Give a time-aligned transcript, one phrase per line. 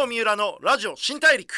[0.00, 1.52] 郷三浦のラジオ新大陸。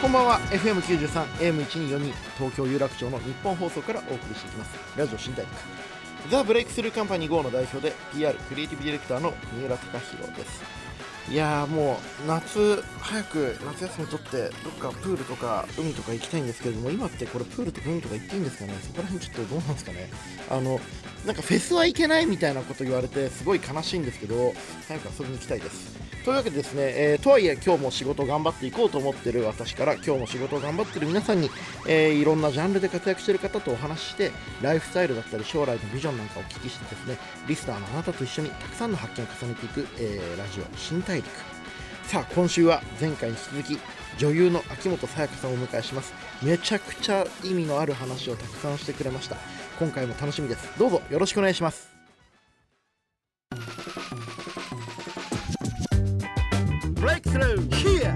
[0.00, 0.40] こんばんは。
[0.48, 1.08] FM93
[1.66, 4.70] AM1242 東京有楽町の日本放送からお送りしていきます。
[4.96, 5.50] ラジオ新大陸。
[6.30, 10.00] ザ・ブレイクスルーカンパニー GO の代表で PR クリエイティブディレクターの三浦貴大
[10.34, 10.62] です。
[11.30, 18.74] いやーもう夏早く夏休み取ってどっかプールとか海とか行きたいんですけれども今ってこれプールとか海とか行っていいんですかね？
[18.80, 20.10] そこら辺ちょっとどうなんですかね？
[20.50, 20.80] あの
[21.26, 24.52] なんかフェスは行けないみたいなこと言われてすごい悲しいんですけど
[24.88, 26.00] 早く遊びに行きたいです。
[26.24, 31.50] というわけでですね、えーとはいえ今日も仕事頑張っていこうと思ってる私から今日も仕事頑張ってる皆さんに、
[31.88, 34.30] えーいろんなジャンルで活躍してる方とお話しして
[34.60, 37.16] ライフスタイルだったり将来のビジョンなんかをお聞きしてですね
[37.48, 41.28] リスナーのあなたと一緒にたくさんの発見を重ねていく、えーラジオ新大陸。
[42.06, 43.80] さあ今週は前回に引き続き
[44.18, 46.12] 女優の秋元才加さんをお迎えします。
[46.42, 49.36] めちゃくちゃ意味のある話をたくさんしてくれました。
[49.78, 50.78] 今回も楽しみです。
[50.78, 51.90] どうぞよろしくお願いします。
[56.94, 58.14] Breakthrough here!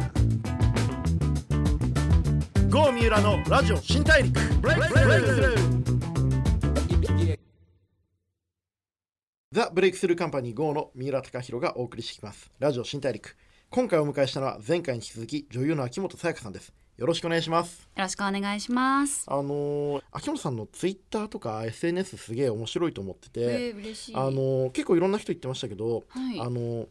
[2.70, 4.38] 郷三浦のラジオ新大陸。
[4.38, 5.76] Breakthrough!
[9.52, 12.50] ザ・ブレイクスルーカンパニー GO の三浦貴大がお送りしていきます。
[12.58, 13.36] ラジオ新大陸。
[13.68, 19.26] 今回お迎えしたのは前回に引き続き女優の秋元才加さんですよろしくお願いしますよろしくお願いします。
[19.28, 24.14] あのー秋元さんのツイッターとか SNS すげえ面白いと思ってて、えー、嬉しい。
[24.14, 26.40] あのー結構いろんな人言ってましたけど、はい。
[26.40, 26.86] あのー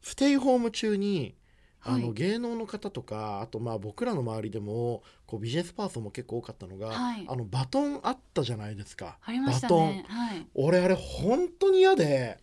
[0.00, 1.34] ステイホーム中に
[1.82, 10.04] あの、はい芸能の方とかあとまあ僕らの周りでもこうビジネスパーソンも結構多かったのが、はいあのバトンあったじゃないですかありましたバトンね。
[10.06, 10.46] はい。
[10.54, 12.38] 俺あれ本当に嫌で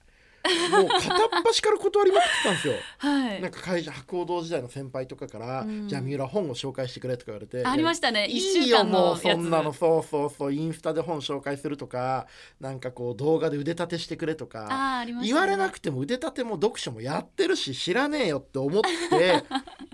[0.70, 2.74] もう片っ端から断りまくってたんですよ。
[2.98, 3.42] はい。
[3.42, 5.88] なんか会社博報堂時代の先輩とかから、うん。
[5.88, 7.66] じゃあ三浦本を紹介してくれとか言われて。
[7.66, 8.28] ありましたね。
[8.28, 9.36] い一週いよもう間の。
[9.36, 9.74] そんなの。
[9.74, 12.28] そうそうそうインスタで本紹介するとか
[12.60, 15.06] なんかこう動画で腕立てしてくれとか。
[15.06, 15.14] ね。
[15.24, 19.44] 言われなくても腕立ても読書もやってるし知らねえよって思って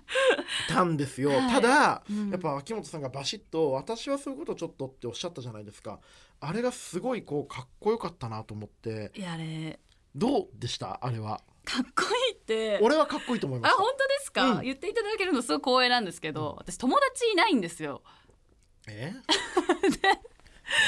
[0.69, 1.51] たんですよ、はい。
[1.51, 2.29] ただ、うん。
[2.29, 5.99] やっぱ秋元さんがバシッと「私はそういうことちょっと」っておっしゃったじゃないですか。
[6.41, 9.11] あれがすごいこうかっこよかったなと思って。
[9.16, 9.79] いやあれ
[10.15, 10.99] どうでした？
[11.05, 11.41] あれは。
[11.65, 12.79] かっこいいって。
[12.81, 13.77] 俺はかっこいいと思いました。
[13.77, 14.61] あ本当ですか、うん。
[14.61, 18.01] 言っていただけるのすごい光栄なんですけど、私友達いないんですよ。
[18.87, 19.13] え？
[19.55, 19.65] そん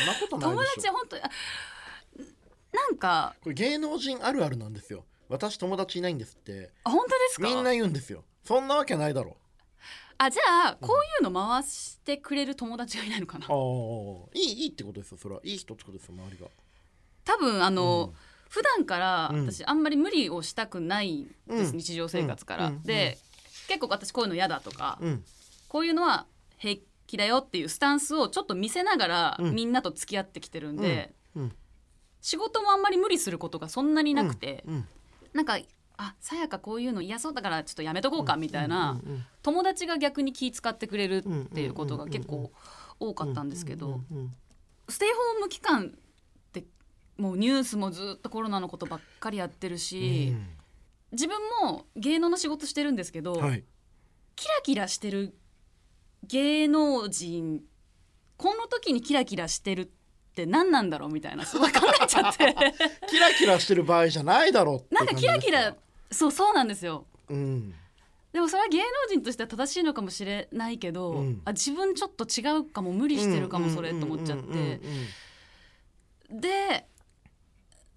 [0.07, 5.05] なことない友達本当なんかこれ芸能人あるあるなんですよ。
[5.29, 6.71] 私友達いないんですって。
[6.83, 7.47] あ本当ですか？
[7.47, 8.23] みんな言うんですよ。
[8.45, 9.35] そんなわけないだろ。
[10.19, 13.53] あじゃあこういうの回してくれる友達がいないのかな、ああ
[14.33, 15.41] いいいいってことですよそれは。
[15.43, 16.47] いい人ってことですよ周りが。
[17.23, 18.15] 多分あの、うん
[18.49, 19.45] 普段からうん。
[19.45, 21.77] 私あんまり無理をしたくないです、うん。
[21.77, 22.83] 日常生活から、うん。
[22.83, 23.17] で、
[23.67, 25.23] 結構私こういうの嫌だとか、うん。
[25.67, 26.25] こういうのは
[26.57, 29.55] 平気だよっていうスタンスをちょっと見せながらうん。
[29.55, 31.51] みんなと付き合ってきてるんで、うん。
[32.21, 34.87] 仕事もあんまり無理することがそんなになくて、うん。
[35.33, 35.59] なんか
[35.97, 39.25] あさやかこういうの嫌そうだからちょっとやめとこうかみたいな、うん。
[39.41, 42.51] 友達が逆に気遣ってくれるっていうことが結構
[42.99, 44.01] 多かったんですけど、
[44.89, 45.97] ステイホーム期間
[47.17, 50.35] もうニュースもずっとコロナのことばっかりやってるし、
[51.11, 53.63] 自分も芸能の仕事してるんですけど、うんはい。
[54.35, 55.35] キラキラしてる
[56.23, 57.61] 芸能人
[58.37, 59.87] この時にキラキラしてるっ
[60.35, 62.55] て何なんだろうみたいなすごい考えちゃって。
[63.09, 65.75] キラキラしてる場合じゃないだろうってなんかキラキラ
[66.11, 67.05] そうそうなんですよ。
[67.29, 67.73] うん。
[68.31, 71.41] でもそれは芸能人としては正しいのかもしれないけど、うん。
[71.45, 74.43] あ自分ちょっと違うかも無理してるかもそれと思っちゃって。
[74.43, 74.81] うんうん
[76.31, 76.41] うん。
[76.41, 76.87] で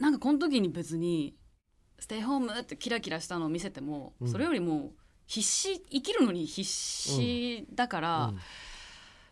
[0.01, 1.37] なんかこの時に別に
[1.99, 4.29] ステイホームってキラキラしたのを見せても、うん。
[4.29, 4.93] それよりも
[5.27, 8.39] 必死生きるのに必死だから、うん。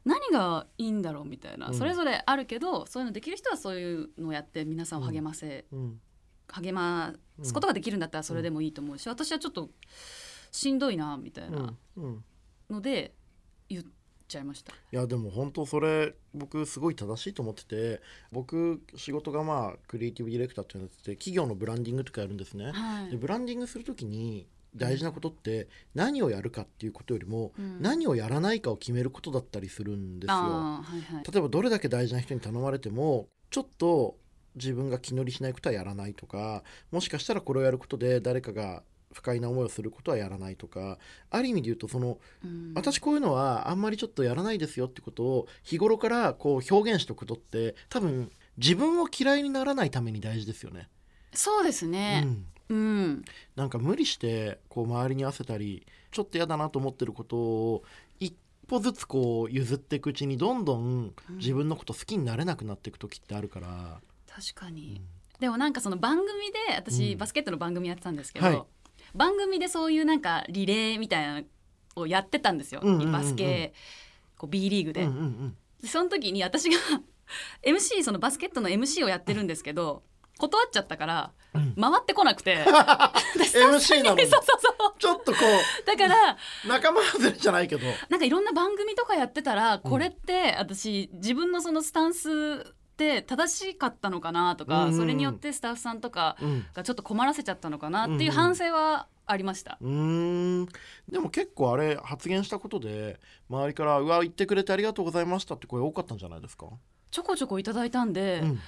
[0.05, 1.75] 何がいいんだろうみたいな、うん。
[1.75, 6.01] それぞれあるけどそういうのできる人はそういうのをやって皆さんを励ませ、うん。
[6.49, 9.71] 励ますことができるんだったらそれでもいいと思うし、私はちょっと
[10.50, 11.75] しんどいなみたいな
[12.71, 13.15] ので
[13.69, 13.85] 言っ
[14.28, 14.72] ちゃいました。
[14.72, 18.00] いやでも本当それ僕すごい正しいと思ってて
[18.31, 22.70] 僕仕事がまあクリエイティブディレクターっていうのやってて企業のブランディングとかやるんですね。
[22.73, 30.35] はいでブランディングする時に大事なことって何をやるかっていうことよりもうん何をやらないかを決めることだったりするんですよ。
[30.35, 34.17] はいはい例えばどれだけ大事な人に頼まれてもちょっと
[34.55, 38.82] 自分が気乗りしないことはやらないとかもしかしたらこれをやることで誰かが
[39.19, 40.99] 不快な思いをすることはやらないとか
[41.29, 42.73] ある意味で言うとそのうん。
[42.75, 50.88] 私こういうのはあんまりちょっとやらないですよってことを日頃からこう表現しておくことって多分自分を嫌いにならないために大事ですよね。
[51.35, 52.29] そうですね。
[52.69, 53.25] う、ん、うん。
[53.56, 57.82] なんか無理してこう周りに合わせたりちょっと嫌だなと思ってることを
[58.21, 58.37] 一
[58.69, 61.12] 歩ずつこう譲っていくうちにどんどん。
[61.31, 65.00] 自分のこと好きになれなくなっていく時ってあるから、確かに、
[65.41, 66.29] でもなんかその番組
[66.69, 67.19] で私、うん。
[67.19, 68.62] バスケットの番組やってたんですけど、はい
[69.14, 71.44] 番組でそういうなんかリレーみたいなの
[71.96, 73.12] をやってたんですよ、うんうんうんうん。
[73.12, 73.72] バスケ
[74.37, 75.56] こう B リーグで,、うんうんうん。
[75.81, 76.76] でその時に私が
[77.64, 80.02] MC そのバスケットの MC をやってるんですけど
[80.38, 81.75] 断っちゃったからうん。
[81.81, 82.58] 回ってこなくて。
[82.64, 84.26] MC なのに。
[84.26, 84.94] そうそうそう。
[84.99, 85.38] ちょっとこ
[85.87, 87.87] だからう仲間外れじゃないけど。
[88.11, 94.97] なんかいろんな番組とかやってたらこれって私自分のそのスタンスって正しかったのかなとか、うん。
[94.97, 96.67] それによってスタッフさんとかうん。
[96.75, 99.79] がちょっと困らせちゃったのかなっていう反省はありました。
[99.81, 100.69] うーん。
[101.09, 106.67] でも結構あれ発言したことで周りから「うわ言ってくれてありがとうございました」って声多かったんじゃないですか、
[107.12, 108.59] ちょこちょこいただいたんで、うん。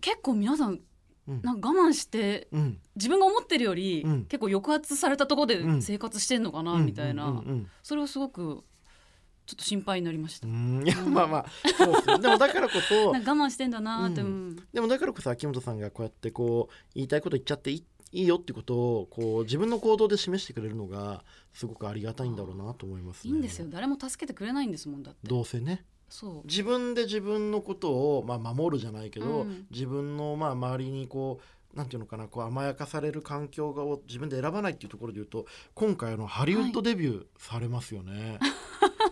[0.00, 0.80] 結構皆さん
[1.28, 1.42] うん。
[1.42, 2.80] なんか我慢してうん。
[2.96, 4.24] 自分が思ってるより、うん。
[4.24, 5.80] 結構抑圧されたところうん。
[5.80, 7.42] で生活してんのかな、みたいな、
[7.82, 8.64] それはすごく
[9.46, 10.46] ちょっと心配になりました。
[10.46, 10.82] うん。
[10.86, 11.46] いやまあまあ
[11.76, 12.18] そうですね。
[12.20, 14.56] でもだからこそ 我慢してんだなって、ううん。
[14.72, 23.66] でもだからこそ秋元さんがこうやってこう言いたいこと言っちゃっていいよってことをこう自分の行動で示してくれるのがすごくありがたいんだろうなと思います、ね、いいんですよ。
[23.68, 25.26] 誰も助けてくれないんですもんだって。
[25.26, 25.84] どうせね。
[26.08, 26.46] そう。
[26.46, 29.66] 自分で自分のことを、まあ、守るじゃないけど、うん。
[29.70, 31.44] 自分のまあ周りにこう
[31.74, 39.11] なんていうのかなこう甘やかされる環境を自分で選ばないっていうところで言うと今回あのハリウッドデビューされますよね、は い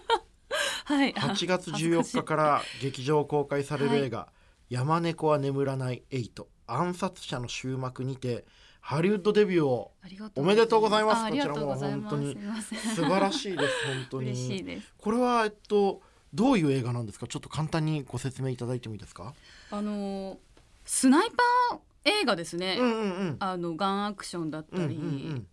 [0.97, 2.17] 8月恥ずかしい。
[2.17, 4.29] 14日から劇場公開される映画
[4.71, 8.45] 「山猫は眠らない8暗殺者の終幕」にて
[8.81, 9.93] ハリウッドデビューを
[10.37, 11.25] おめでとうございます。
[11.27, 12.37] こちらも本当に
[12.95, 14.29] 素晴らしいです本当に。
[14.31, 14.95] 嬉しいです。
[14.97, 16.01] これはえっと
[16.33, 17.27] どういう映画なんですか？
[17.27, 19.35] ちょっと簡単にご説明いただいてもいいですか？
[19.71, 20.39] あのー
[20.85, 23.37] スナイパー映画ですね、うんうんうん。
[23.39, 25.47] あのガンアクションだったり、うんうんうん。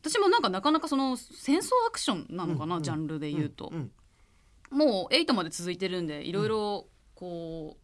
[0.00, 3.90] 私もなんかなかなかその戦争アクションなのかな、うんうんジャンルで言うと、んん
[4.70, 7.76] もう8まで続いてるんでいろいろこ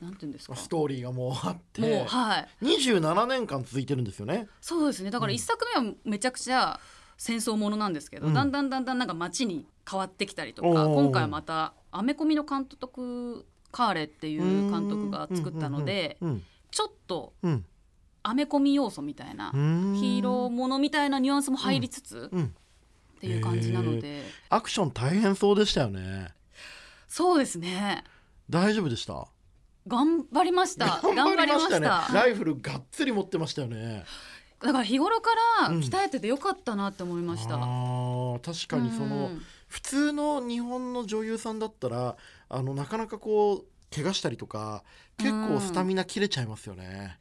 [0.00, 0.56] う、なんていうんですか。
[0.56, 1.80] ストーリーがもうあって。
[1.80, 2.48] もうはい。
[2.62, 4.48] 27年間続いてるんですよね。
[4.60, 5.10] そうですね。
[5.10, 5.36] だからうん。
[5.36, 6.80] 一作目はめちゃくちゃ
[7.16, 8.34] 戦争ものなんですけど、うん。
[8.34, 10.94] だんだんだんだんなんか街に変わってきたりとかおー。
[11.02, 16.42] 今回はまたアメコミの監督カーレっていう監督が作ったのでうん。
[16.70, 17.50] ちょっとうん。
[17.50, 17.66] うん
[18.24, 19.96] アメコミ要素みたいなうん。
[19.96, 22.54] ヒーローものみたいなニュアンスも入りつつうん。
[23.16, 24.22] っていう感じなので
[24.54, 26.28] アクション大変そうでしたよね。
[27.08, 28.04] そうですね
[28.50, 29.26] 大丈夫でした？
[29.86, 31.88] 頑張りました頑張りましたね。
[32.12, 34.04] ライフルがっつり持ってましたよね。
[34.60, 35.30] だから日頃か
[35.62, 42.18] らうん鍛えててよかったなって思いました、あー確かにその、うん普通の日本の女優さんだったら
[42.50, 44.82] あのなかなかこう怪我したりとか
[45.18, 47.18] 結構スタミナ切れちゃいますよね。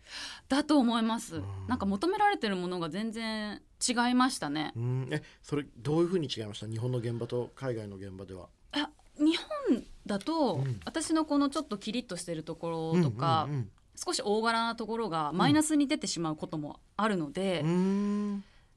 [0.50, 1.44] だと思います、うん。
[1.68, 4.72] なんか求められてるものが全然違いましたね。
[4.76, 6.68] うん、えそれどういう風に違いました？
[6.68, 8.48] 日本の現場と海外の現場では。
[8.72, 9.38] あ日
[9.70, 10.80] 本だと、うん。
[10.86, 13.70] 私のこのちょっとキリッとしてるところとか、うん
[14.04, 17.62] 少し大柄なところがマイナスに出てしまうこともあるので、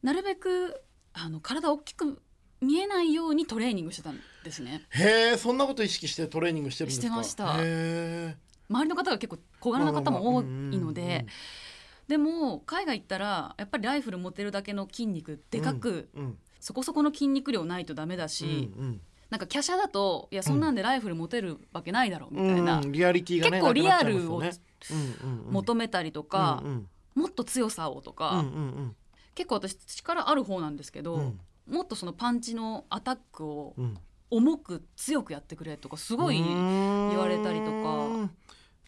[0.02, 0.82] なるべく
[1.14, 2.20] あの体大きく
[2.60, 4.26] 見えないようにトレーニングしてたんです
[4.62, 4.82] ね。
[4.90, 7.06] へえそんなこと意識してトレーニングしてるんですか？
[7.06, 7.52] してました。
[7.54, 11.26] 周りの方が結構小柄な方も多いので、うんうんうん。
[12.08, 19.00] でも海外行ったらやっぱりライフル持てるだけの筋肉でかく、うんそこそこの筋肉量ないとダメだし、うん
[19.30, 24.52] なんか華奢だといやそんなんでライフル持てるわけないだろうみたいな、うんリアリティがね結構リアルをね。
[24.90, 25.52] うんうんうん。
[25.52, 27.22] 求めたりとか、うんうん。
[27.22, 28.96] もっと強さをとか、うんうん。
[29.34, 31.40] 結構私力ある方なんですけど、うん。
[31.66, 33.96] もっとそのパンチのアタックをうん
[34.36, 38.30] 重く強くやってくれとかすごい、い言われたりとか。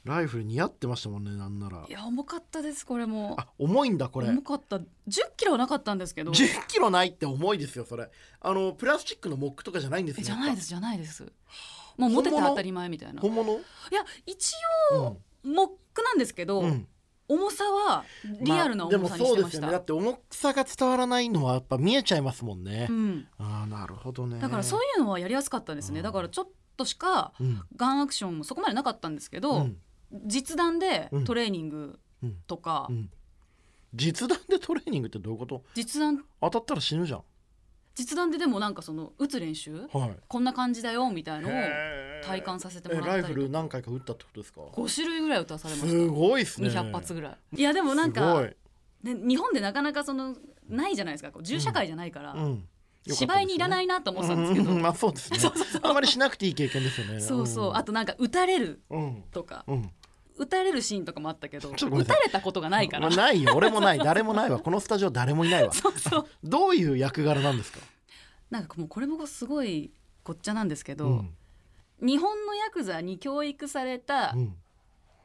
[0.05, 1.85] ライフル似合ってましたもんねなんなら。
[1.89, 3.35] や重かったですこれも。
[3.39, 4.29] あ重いんだこれ。
[4.29, 4.77] 重かった。
[4.77, 4.85] 1 0
[5.37, 6.31] キロはなかったんですけど。
[6.31, 8.09] 10キロないって重いですよそれ。
[8.41, 11.25] あのプラスチックのモックとかじゃないんですねえじゃないですすじゃないです。
[11.97, 13.19] もう持てて当たり前みたいな。
[13.19, 13.53] い本物？
[13.55, 13.61] や
[14.27, 14.55] 一
[14.93, 14.99] うん。
[15.01, 16.87] 応モックなんですけど、うん
[17.29, 18.05] 重さは
[18.41, 19.73] リアルな重さにしそうでてました、すよね。
[19.73, 24.39] だって重さが伝わらないのはやっぱ見えちゃいますもんね、うん、ああなるほどね。
[24.39, 26.01] だからそういうのはやりやすかったですね。
[26.01, 26.05] うん。
[26.05, 27.63] だからちょっとしかうん。
[27.77, 29.77] ガンアクションもそこまでなかったんですけど、うん。
[30.27, 31.25] 実弾でうん。
[31.25, 32.37] トレーニングうん。
[32.47, 33.11] とか、うん。
[33.95, 35.63] 実弾でトレーニングってどういうこと？
[35.75, 36.25] 実弾。
[36.41, 37.23] 当たったら死ぬじゃん。
[37.95, 39.89] 実弾ででもなんかその撃つ練習？
[39.93, 40.17] はい。
[40.29, 41.53] こんな感じだよみたいのを
[42.25, 43.35] 体感させてもらったりとか。
[43.35, 46.69] ル何回か撃ったってことですか？5種類ぐらい撃たされましすたごいですね。
[46.69, 47.37] 200発ぐらい。
[47.57, 48.43] いやでもなんすか
[49.03, 50.37] ね、日本でなかなかその
[50.69, 51.31] ないじゃないですか。
[51.31, 52.65] こう銃社会じゃないから、うん。
[53.09, 54.83] 芝居にいらないいなと思ってたんですけど、うん。
[54.83, 55.39] まあそうですね。
[55.83, 57.21] あまりしなくていい経験ですよね。
[57.21, 57.73] そうそう。
[57.75, 59.23] あとなんか撃たれるうん。
[59.31, 59.65] とか。
[59.69, 59.91] うん。
[60.39, 63.09] 撃たれるシーンとかもあったけど撃たれたことがないから。
[63.09, 63.55] まあないよ。
[63.55, 63.99] 俺もない。
[63.99, 64.59] 誰もないわ。
[64.59, 65.73] このスタジオ誰もいないわ。
[65.73, 66.27] そうそう。
[66.43, 67.79] どういう役柄なんですか？
[68.51, 69.93] なんかもうこれもすごい
[70.25, 71.31] ごっちゃなんですけど、うん
[72.01, 74.55] 日本のヤクザに教育された、うん。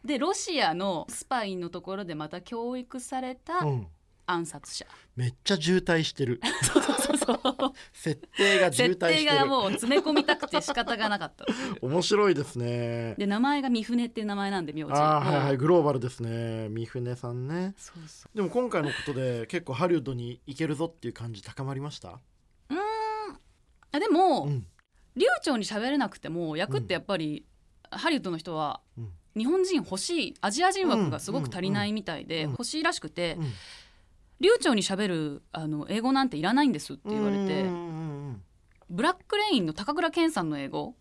[0.03, 3.87] でロシアのスパイのところでまた教育されたうん。
[4.27, 4.85] 暗殺者。
[5.17, 6.39] めっちゃ渋滞してる。
[6.63, 7.37] そうそうそう
[7.91, 9.35] 設定が渋設定滞してる。
[9.39, 11.45] がもう詰め込みたくて仕方がなかった。
[11.81, 13.15] 面白いですね。
[13.17, 14.91] で名前が三船っていう名前なんで名字。
[14.93, 15.57] あーはいはい。
[15.57, 16.69] グローバルですね。
[16.69, 17.73] 三船さんね。
[17.77, 22.19] そうそでも今回のことで結構ハリウッドに行けるぞっていう感じ高まりました？
[22.69, 22.77] うん。
[23.91, 24.65] あでも、うん
[25.15, 27.45] 流暢に喋れなくても役ってやっぱり、
[27.89, 29.09] ハリウッドの人はうん。
[29.33, 32.51] 日本人欲しいアジア人枠がすごく足りないみたいで、うん。
[32.51, 33.53] 欲しいらしくて、うん。
[34.41, 37.63] 流暢に喋るあの英語なんていらないんですって言われて、
[38.89, 40.95] ブラックレインの高倉健さんの英語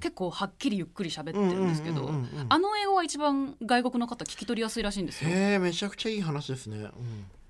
[0.00, 2.10] 結構はっきりゆっくり喋ってるんですけど、
[2.48, 5.30] あの英語が一番外国の方聞き取りやすいらしいんですよ。
[5.30, 6.90] へえめちゃくちゃいい話ですね、うん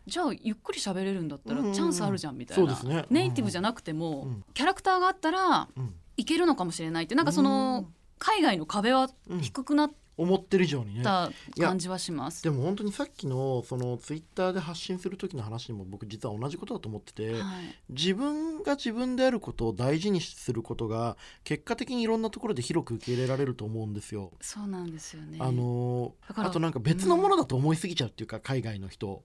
[0.07, 1.75] じゃあゆっくり喋れるんだったらうんうんうん。
[1.75, 5.95] チャンスあるじゃんみたいな、ネイティブじゃなくても、うんキャラクターがあったらうん。
[6.17, 9.41] いけるのかもしれないってなんかその海外の壁はうん。
[9.41, 11.03] 低くなっ思ってる以上にね。
[11.03, 12.43] た感じはします。
[12.43, 17.43] でも本当にさっきのそのツイッターで発信する時の話にも僕実は同じことだと思ってて、はい。
[17.91, 24.33] 自分が自分であることを大事にすることが結果的にいろんなところで広く受け入れられると思うんですよ。
[24.41, 25.39] そうなんですよね。
[25.41, 29.09] あのあとなんか別のものだと思いすぎちゃうっていうか、海外の人。
[29.09, 29.23] うん、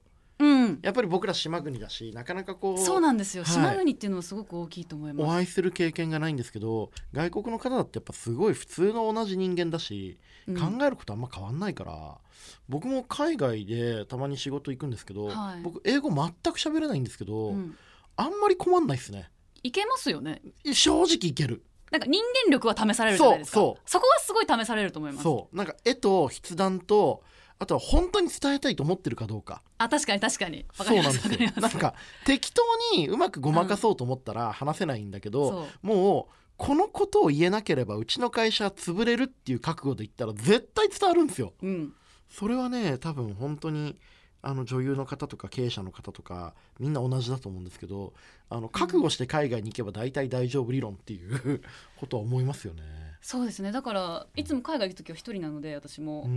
[0.82, 3.44] やっぱり僕ら島国だしなかなかこうそうなんですよ。
[3.44, 5.36] はい島国っていうのはすごく大きいと思いおます。
[5.36, 12.18] 会いする経験がないんですけど外国の方だってやっぱすごい普通の同じ人間だし、うん考えることあんま変わんないから
[12.68, 17.76] 僕も海外でたまに仕事行くんですけど、はい僕英語全く喋れないんですけど、うん、
[18.16, 19.30] あんまり困んないですね
[19.62, 20.40] いけますよね。
[20.72, 23.54] 正直いけるなんか人間力は試されるじゃないですか。
[23.54, 25.22] そうそうこはすごい試されると思います。
[25.22, 27.22] そうなんか絵と筆談と
[27.60, 30.64] あとは本当に伝えたいと思ってるかどうかあ確かに確かに。
[30.72, 31.28] そうなんです。
[31.28, 32.62] よなんか適当
[32.96, 41.52] にうまくごまかそうと思ったら話せないんだけど、そうもうこのことを言えなければうちの会社は潰れるっていう覚悟で言ったら絶対伝わるんですよ。
[41.62, 41.94] うん
[42.30, 43.98] それはね多分本当に
[44.42, 48.14] あの女優の方とか経営者の方とかみんな同じだと思うんですけど
[48.48, 51.60] あの覚悟して海外に行けば大体大丈夫理論っていう
[51.98, 52.82] ことは思いますよね。
[53.20, 53.70] そうですね。
[53.70, 56.34] だからいつも海外行く時は一人なので私も、うん、う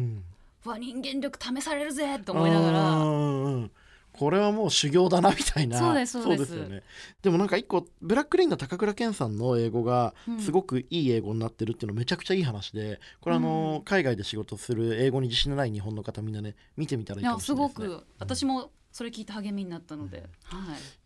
[0.69, 2.91] わ人間力試されるぜと思いながら。
[2.95, 3.71] うんうんうん。
[4.13, 5.79] これはもう修行だなみたいな。
[5.79, 6.55] そうですそうです。
[6.55, 6.83] よね。
[7.23, 10.39] でもなんか一個ブラックレインの高倉健さんの英語がうん。
[10.39, 18.05] すごくいい英語になってるっていうのめちゃくちゃいい話でこれあの、うん海外で仕事する英語に自信のない日本の方みんなね見てみたらいいかいやすもしれないです、ね、ごく。
[18.19, 20.57] 私もそれ聞いて励みになったので、は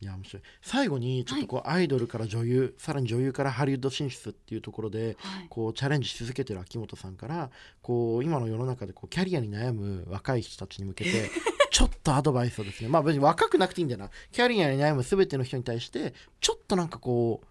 [0.02, 0.04] い。
[0.04, 0.44] いや面白い。
[0.62, 5.48] 最後にちょっとこう、アイドルから女優さらに女優からハリウッド進出っていうところではい。
[5.50, 7.50] こうチャレンジし続けてる秋元さんから
[7.82, 11.32] こう今の世の中でこうキャリアに悩む若い人たちに向けて
[11.72, 12.90] ちょっとアドバイスをですね。
[12.90, 14.10] まあ別に若くなくていいんだよな。
[14.34, 17.48] キャリアに悩む全ての人に対してちょっとなんかこう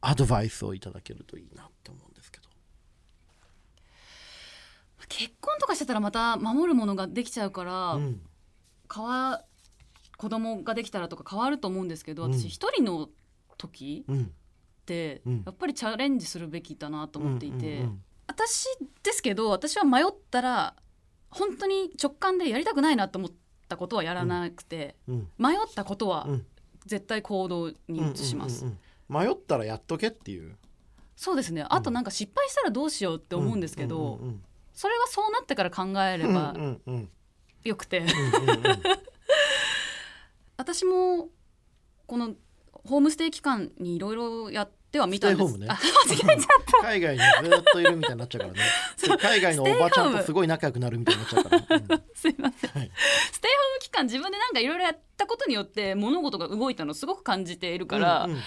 [0.00, 2.48] アドバイスをいただけるといいなって思うんですけど。
[5.08, 8.20] 結婚とかしてたらまた守るものができちゃうから、うん。
[8.92, 9.44] 変わ
[10.18, 12.34] 子供ができたらとか変わると思うんですけどうん。
[12.34, 13.08] 私一人の
[13.56, 14.22] 時うん。
[14.24, 14.26] っ
[14.84, 15.42] てうん。
[15.46, 17.86] やっぱりチャレンジするべきだなと思っていて、
[18.26, 18.66] 私
[19.02, 20.74] ですけど私は迷ったら
[21.30, 23.30] 本当に直感でやりたくないなと思っ
[23.68, 25.28] たことはやらなくて、うん。
[25.38, 26.46] 迷ったことはうん。
[26.86, 28.64] 絶対行動に移します、
[29.08, 30.56] 迷ったらやっとけっていう。
[31.16, 31.66] そうですね。
[31.68, 34.18] あとなんか失敗したらどうしようって思うんですけど、
[34.72, 36.54] それはそうなってから考えれうんば
[37.62, 38.06] よくて、
[40.58, 41.28] 私も
[42.06, 42.34] この
[42.72, 45.56] ホームステイ期間にいろいろやってはみたんです。
[45.56, 45.66] ね。
[45.70, 46.48] あ間違えちゃ
[46.80, 48.60] っ海外にずっといるみたいになっちゃうからね。
[49.22, 51.86] 海外のおばちゃんとすごい仲良くなるみたいになっちゃうから、うん。
[51.86, 52.70] た すいません。
[52.70, 52.90] はい
[53.32, 58.40] ステイホーム期間自分でなんかいろいろやったことによって物事が動いたのすごく感じているから、うんうん。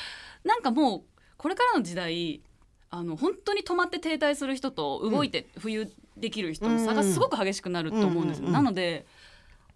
[0.43, 1.03] なんかもう
[1.37, 2.41] これからの時代
[2.89, 8.63] あの本当に止まって停滞する人と動いて浮遊できる人の差がすごく激しくなると思うんですよ、うんうんうん。
[8.65, 9.05] なので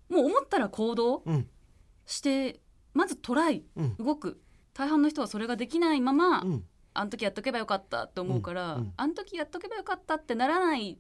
[0.10, 1.50] もう思ったら行動うん
[2.05, 2.59] して
[2.93, 3.95] まずトライうん。
[3.97, 4.41] 動く。
[4.74, 6.65] 大半の人はそれができないまま、うん。
[6.93, 10.97] あの時やっとけばよかったって思うから、うんうんあの時やっとけばよかったってならない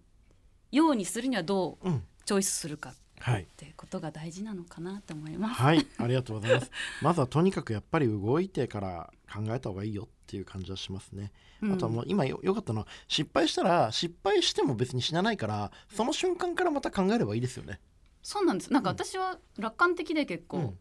[0.71, 2.03] ようにするにはどううん。
[2.25, 3.47] チョイスするかっはい。
[3.55, 5.61] てことが大事なのかなと思います。
[5.61, 5.87] はい。
[5.97, 6.71] ありがとうございます。
[7.01, 11.31] まずはとにかくやっぱり動いてから考えた方がいいよっていう感じはしますね、
[11.61, 11.73] うん。
[11.73, 17.79] あとはもう今よよかったのは失敗したら失敗しても別に死なないからその瞬間からまた考えればいいですよね。
[18.21, 18.73] そうなんです。
[18.73, 20.79] なんか私は楽観的で結構、うん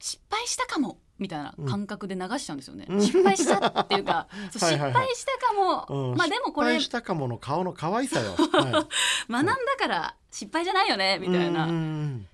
[0.00, 3.00] 失敗したかもみたいな感覚で流しちゃうんですよね、うん。
[3.00, 5.06] 失敗したっていうか そうはいはいはい。
[5.06, 6.16] 失敗したかも、うん。
[6.16, 8.88] まあでもこれ失敗したかもの顔の可愛さよ、 は
[9.28, 11.66] 学んだから失敗じゃないよねい、みたいな、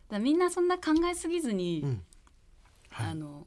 [0.08, 2.04] だみんなそんな考えすぎずに、うん。
[2.90, 3.06] はい。
[3.08, 3.46] あの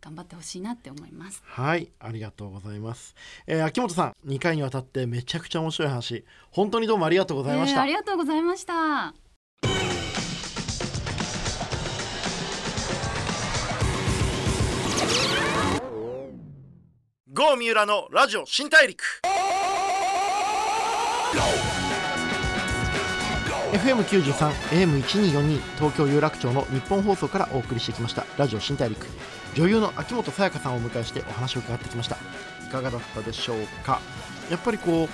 [0.00, 1.42] 頑張ってほしいなって思います。
[1.44, 3.16] はい、ありがとうございます。
[3.48, 7.80] えー秋元さん、2回にわたってめちゃくちゃ面白い話、本当にどうもありがとうございました。
[7.80, 9.14] えーありがとうございました。
[17.30, 19.02] 郷三浦のラジオ新大陸。
[23.72, 29.06] FM93 AM1242 東京有楽町の日本放送からお送りしてきましたラジオ新大陸。
[29.54, 32.16] 女優の秋元さやかさんをお迎えしてお話を伺ってきました。
[32.66, 34.00] いかがだったでしょうか？
[34.50, 35.08] やっぱりこう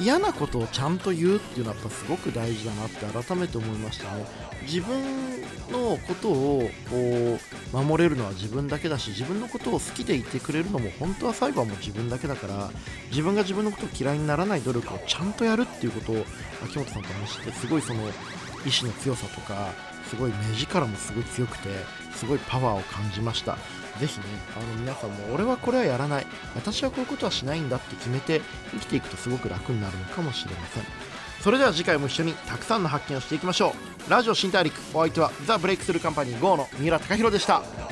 [0.00, 4.26] 嫌なことをちゃんと言うっていうのはやっぱすごく大事だなって改めて思いましたね。
[4.62, 6.68] 自分のことを
[7.72, 12.70] 守れるのは自分だけだし自分のことを好きでいてくれるのも本当は最後はもう自分だけだから
[13.10, 16.24] 自分が自分のことを嫌いにならない努力をちゃんとやるっていうことを
[16.64, 18.02] 秋元さんと話してすごいその
[18.66, 19.70] 意志の強さとか
[20.08, 21.68] すごい目力もすごい強くて
[22.14, 23.58] すごいパワーを感じました。
[24.00, 24.24] ぜひね
[24.56, 26.26] あの皆さんも俺はこれはやらない。
[26.54, 28.40] 私はこういうことはしないんだって決めて
[28.72, 30.84] 生きていくとすごく楽になるのかもしれません。
[31.40, 33.74] それでは次回も一緒にたくさんの発見をしていきましょ
[34.06, 34.10] う。
[34.10, 37.83] ラジオ新大陸お相手はザ・ブレイクスルーカンパニー GO の三浦貴大でした。